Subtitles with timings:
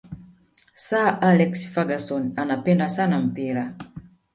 [0.85, 3.75] sir alex ferguson anapenda sana mpira